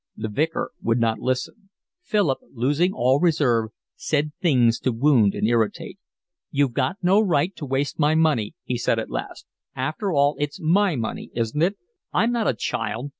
The 0.17 0.29
Vicar 0.29 0.71
would 0.81 0.99
not 0.99 1.19
listen. 1.19 1.69
Philip, 2.01 2.39
losing 2.53 2.91
all 2.91 3.19
reserve, 3.19 3.69
said 3.95 4.31
things 4.41 4.79
to 4.79 4.91
wound 4.91 5.35
and 5.35 5.45
irritate. 5.47 5.99
"You've 6.49 6.73
got 6.73 6.95
no 7.03 7.19
right 7.21 7.55
to 7.57 7.67
waste 7.67 7.99
my 7.99 8.15
money," 8.15 8.55
he 8.63 8.79
said 8.79 8.97
at 8.97 9.11
last. 9.11 9.45
"After 9.75 10.11
all 10.11 10.37
it's 10.39 10.59
my 10.59 10.95
money, 10.95 11.29
isn't 11.35 11.61
it? 11.61 11.77
I'm 12.11 12.31
not 12.31 12.47
a 12.47 12.55
child. 12.55 13.09